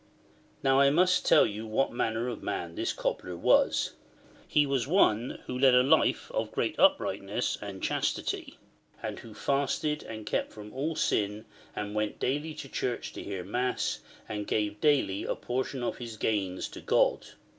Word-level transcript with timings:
Now 0.63 0.79
I 0.79 0.89
must 0.89 1.27
tell 1.27 1.45
you 1.45 1.67
what 1.67 1.93
manner 1.93 2.27
of 2.27 2.41
man 2.41 2.73
this 2.73 2.91
Cobler 2.91 3.37
was. 3.37 3.93
He 4.47 4.65
was 4.65 4.87
one 4.87 5.37
who 5.45 5.59
led 5.59 5.75
a 5.75 5.83
life 5.83 6.31
of 6.31 6.51
great 6.51 6.73
uprightness 6.79 7.55
and 7.61 7.83
chastity, 7.83 8.57
and 9.03 9.19
who 9.19 9.35
fasted 9.35 10.01
and 10.01 10.25
kept 10.25 10.53
from 10.53 10.73
all 10.73 10.95
sin, 10.95 11.45
and 11.75 11.93
went 11.93 12.17
daily 12.17 12.55
to 12.55 12.67
church 12.67 13.13
to 13.13 13.21
hear 13.21 13.43
Mass, 13.43 13.99
and 14.27 14.47
gave 14.47 14.81
daily 14.81 15.23
a 15.23 15.35
portion 15.35 15.83
of 15.83 15.99
his 15.99 16.17
gains 16.17 16.67
to 16.69 16.81
God. 16.81 17.27